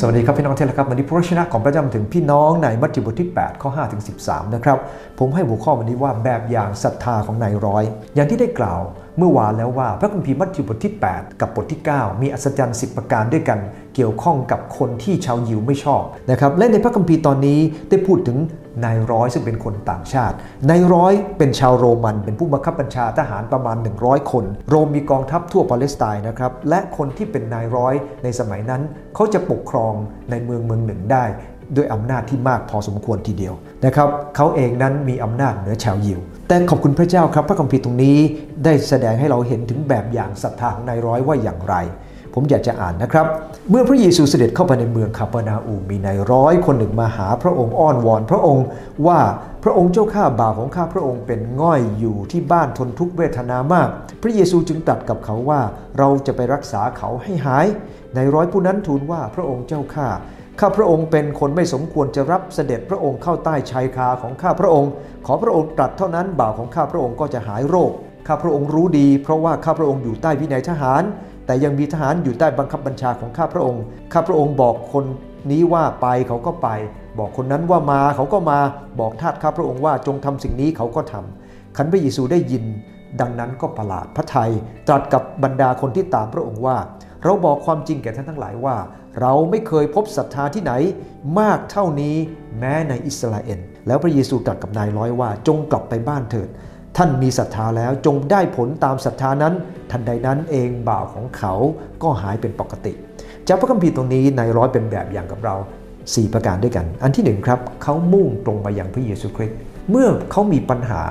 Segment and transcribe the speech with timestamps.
[0.00, 4.78] สวัสดีครับพี่น้องเทเลครับวันนี้พระชนะของพระเจ้ามาถึงพี่น้องในมัทธิวบทที่ 8 ข้อ5ถึง13 นะครับ
[5.18, 7.84] ผมให้หัวข้อวันนี้ว่าแบบอย่างศรัทธาของนายร้อย
[8.14, 8.80] อย่างที่ได้กล่าว
[9.18, 13.58] เมื่อวานแล้วว่าพระคัมภีร์มัทธิวบทที่ 8 กับบทที่ 9 มีอัศจรรย์ 10 ประการด้วยกัน
[13.94, 17.58] เกี่ยวข้องกับคนที่ชาวยิวไม่ชอบนะครับและในพระคัมภีร์ตอนนี้
[17.90, 18.38] ได้พูดถึง
[18.84, 20.36] นายร้อยซึ่งเป็นคนต่างชาติ
[20.70, 28.82] นายร้อยเป็นชาวโรมัน เป็นผู้บังคับบัญชาทหารประมาณ 100 คน โรมมีกองทัพทั่วปาเลสไตน์นะครับและคนที่เป็นนายร้อยในสมัยนั้น
[29.14, 29.92] เขาจะปกครอง
[30.30, 31.24] ในเมืองเมืองหนึ่งได้
[31.76, 38.18] ด้วยอำนาจที่มากพอสมควรทีเดียวนะครับเขาเองนั้นมีอำนาจเหนือชาวยิว แต่ขอบคุณพระเจ้าครับ พระคัมภีร์ตรงนี้
[38.64, 41.74] ได้แสดงให้เราเห็นถึงแบบอย่างศรัทธาของนายร้อยว่าอย่างไร
[42.34, 43.26] ผมอยากจะอ่านนะครับ
[43.70, 48.66] เมื่อพระเยซูเสด็จเข้าไปในเมืองคาปนาอูมีนายร้อยคนหนึ่งมาหาพระองค์อ้อนวอน พระองค์
[49.06, 49.20] ว่า
[49.64, 53.88] พระองค์เจ้าข้าบ่าวของข้าพระองค์เป็นง่อยอยู่ที่บ้านทนทุกเวทนามาก
[54.22, 55.60] พระเยซูจึงตรัสกับเขาว่า
[55.98, 57.66] เราจะไปรักษาเขาให้หาย
[58.16, 60.08] นายร้อยผู้นั้นทูลว่าพระองค์เจ้าข้า
[60.60, 64.90] ข้าพระองค์เป็นคนไม่สมควรจะรับเสด็จพระองค์เข้าใต้ชายคาของข้าพระองค์
[65.26, 67.92] ขอพระองค์ตรัสเท่านั้นบ่าวของข้าพระองค์ก็จะหายโรค
[68.28, 71.02] ข้าพระองค์รู้ดี เพราะว่าข้าพระองค์อยู่ใต้วินัยทหาร
[71.46, 75.04] แต่ยังมีทหารอยู่ใต้บังคับบัญชาของข้าพระองค์ ข้าพระองค์บอกคน
[75.50, 76.68] นี้ว่าไปเขาก็ไป
[77.18, 78.58] บอกคนนั้นว่ามาเขาก็มา
[79.00, 82.64] บอกทาสข้าพระองค์ว่าจงทำสิ่งนี้เขาก็ทำขันพระเยซูได้ยิน
[83.20, 84.50] ดังนั้นก็ประหลาดพระทัย
[84.88, 86.76] ตรัสกับบรรดาคนที่ตามพระองค์ว่า
[87.24, 88.76] เราบอกความจริงแก่ท่านทั้งหลายว่า
[89.20, 90.72] เราไม่เคยพบศรัทธาที่ไหน
[91.40, 92.16] มากเท่านี้
[92.58, 96.48] แม้ในอิสราเอล แล้วพระเยซูตรัสกับนายร้อยว่าจงกลับไปบ้านเถิด
[96.96, 99.54] ท่านมีศรัทธาแล้วจงได้ผลตามศรัทธานั้น
[99.90, 101.54] ทันใดนั้นเองบ่าวของเขา
[102.02, 102.92] ก็หายเป็นปกติ
[103.48, 105.56] จากพระคัมภีร์ตรงนี้ในร้อยเป็นแบบอย่างกับเรา
[105.94, 109.58] 4 ประการด้วยกัน อันที่หนึ่งครับ เขามุ่งตรงมาอย่างพระเยซูคริสต์
[109.90, 111.02] เมื่อเขามีปัญหา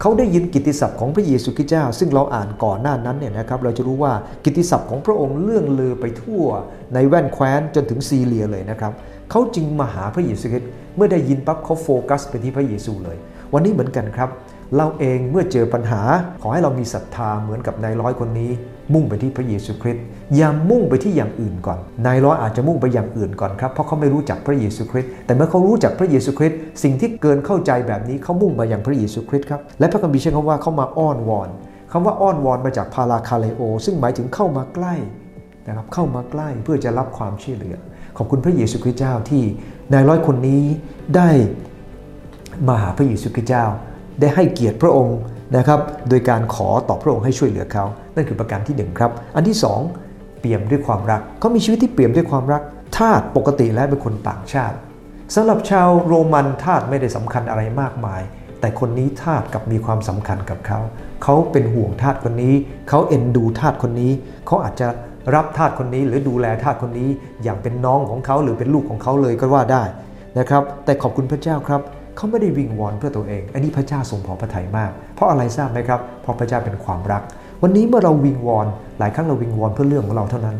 [0.00, 4.12] เขาได้ยินกิตติศัพท์ของพระเยซูคริสต์เจ้า ซึ่งเราอ่านก่อนหน้านั้นเนี่ยนะครับเราจะรู้ว่า
[4.44, 6.44] กิตติศัพท์ของพระองค์เลื่องลือไปทั่ว
[6.94, 8.92] ในแว่นแคว้นจนถึงซีเรียเลยนะครับ
[9.30, 13.16] เขาจึงมาหาพระเยซูคริสต์เมื่อได้ยินปั๊บเขาโฟกัสไปที่พระเยซูเลย
[13.52, 14.28] วันนี้เหมือนกันครับ
[14.76, 16.02] เราเองเมื่อเจอปัญหา
[16.42, 18.50] ขอให้เรามีศรัทธาเหมือนกับนายร้อยคนนี้
[18.94, 20.04] มุ่งไปที่พระเยซูคริสต์
[20.36, 31.48] อย่ามุ่งไปที่อย่างอื่นก่อนนายร้อยอาจจะมุ่งไปอย่างอื่นก่อนครับเพราะเขาไม่รู้จักพระเยซูคริสต์แต่เมื่อเขารู้จักพระเยซูคริสต์สิ่งที่เกินเข้าใจแบบนี้เขามุ่งมาอย่างพระเยซูคริสต์ครับและพระคัมภีร์ใช้คำว่าเขามาอ้อนวอน
[31.92, 34.94] คำว่าอ้อนวอนมาจากพาราคาเลโอ ซึ่งหมายถึงเข้ามาใกล้
[35.66, 37.76] นะครับเข้ามาใกล้เพื่อจะรับความช่วยเหลือ
[38.16, 39.42] ขอบคุณพระเยซูคริสต์เจ้าที่
[39.92, 40.62] นายร้อยคนนี้
[41.16, 41.28] ได้
[42.68, 43.64] มาหาพระเยซูคริสต์เจ้า
[44.20, 45.18] ได้ให้เกียรติพระองค์
[45.56, 49.80] นะครับ โดยการขอต่อพระองค์ให้ช่วยเหลือเขา นั่นคือประการที่หนึ่งครับ อันที่สอง
[50.40, 52.62] เปี่ยมด้วยความรักเขามีชีวิตที่เปี่ยมด้วยความรัก
[52.96, 54.76] ทาสปกติแล้วเป็นคนต่างชาติ
[55.34, 58.22] สำหรับชาวโรมันทาสไม่ได้สำคัญอะไรมากมาย
[58.60, 60.78] แต่คนนี้ทาสกับมีความสำคัญกับเขา
[61.22, 62.54] เขาเป็นห่วงทาสคนนี้
[62.88, 64.12] เขาเอ็นดูทาสคนนี้
[64.46, 64.88] เขาอาจจะ
[65.34, 67.08] รับทาสคนนี้หรือดูแลทาสคนนี้
[67.42, 69.82] อย่างเป็นน้องของเขาหรือเป็นลูกของเขาเลยก็ว่าได้
[70.38, 71.80] นะครับ แต่ขอบคุณพระเจ้าครับ
[72.16, 77.22] เขาไม่ได้วิงวอนเพื่อตัวเอง อันนี้พระเจ้าทรงพอพระทัยมาก เพราะอะไรทราบไหมครับ เพราะพระเจ้าเป็นความรัก
[77.62, 78.66] วันนี้เมื่อเราวิงวอน
[78.98, 80.56] หลายครั้งเราวิงวอนเพื่อเรื่องของเราเท่านั้น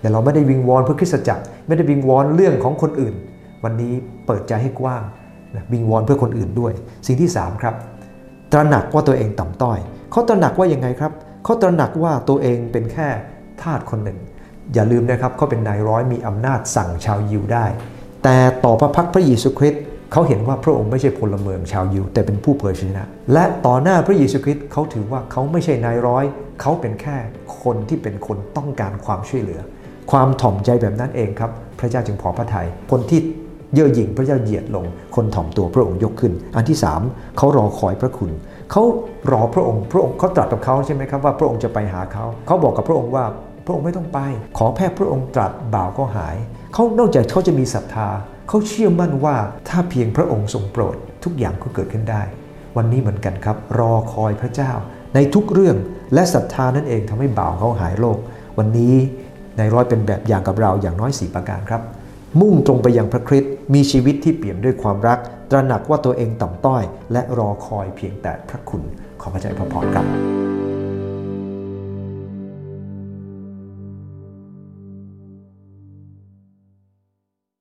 [0.00, 3.14] แต่เราไม่ได้วิงวอนเพื่อคริสตจักร ไม่ได้วิงวอนเรื่องของคนอื่น
[3.64, 3.92] วันนี้
[4.26, 5.02] เปิดใจให้กว้าง
[5.72, 6.72] วิงวอนเพื่อคนอื่นด้วย
[7.06, 7.74] สิ่งที่ 3 ครับ
[8.52, 9.78] ตระหนักว่าตัวเองต่ำต้อย
[10.10, 11.12] เขาตระหนักว่ายังไงครับ
[11.44, 13.08] เขาตระหนักว่าตัวเองเป็นแค่
[13.62, 14.18] ทาสคนหนึ่ง
[14.74, 17.66] อย่าลืมนะครับเขาเป็นนายร้อยมีอำนาจสั่งชาวยิวได้
[18.24, 26.24] แต่ต่อพระพักพระเยซูคริสต์ เขาเห็นว่าพระองค์ไม่ใช่พลเมืองชาวยิว แต่เป็นผู้เผยชนะ และต่อหน้าพระเยซูคริสต์เขาถือว่าเขาไม่ใช่นายร้อย
[26.60, 27.16] เขาเป็นแค่
[27.62, 29.60] คนที่เป็นคนต้องการความช่วยเหลือ
[30.10, 31.50] ความถ่อมใจแบบนั้นเองครับ
[31.80, 33.20] พระเจ้าจึงพอพระทยัยคนที่
[33.74, 34.84] เย่อหยิ่งพระเจ้าเหยียดลง
[35.16, 38.30] คนถ่อมตัวพระองค์ยกขึ้น อันที่ 3เขารอคอยพระคุณ
[38.70, 38.82] เขา
[39.32, 43.24] รอพระองค์พระองค์เขาตรัสกับเขาใช่ไหมครับว่าพระองค์จะไปหาเขาเขาบอกกับพระองค์ว่า
[43.66, 44.18] พระองค์ไม่ต้องไป
[44.58, 46.36] ขอแค่พระองค์ตรัสบ่าวก็หาย
[46.74, 48.08] เขานอกจากเขาจะมีศรัทธา
[48.52, 49.36] เขาเชื่อมั่นว่า
[49.68, 52.22] ถ้าเพียงพระองค์ทรงโปรด ทุกอย่างก็เกิดขึ้นได้
[52.76, 54.72] วันนี้เหมือนกันครับ รอคอยพระเจ้า
[55.14, 55.76] ในทุกเรื่อง
[56.14, 58.18] และศรัทธานั่นเองทำให้บ่าวเขาหายโรค
[58.58, 58.94] วันนี้
[59.58, 61.82] ในร้อยเป็นแบบอย่างกับเราอย่างน้อยสีประการครับ
[62.40, 65.18] มุ่งตรงไปยังพระคริสต์มีชีวิตที่เปี่ยมด้วยความรัก
[65.50, 66.82] ตระหนักว่าตัวเองต่ำต้อย
[67.12, 68.82] และรอคอยเพียงแต่พระคุณ
[69.20, 70.59] ขอพระเจ้าพระพรครับ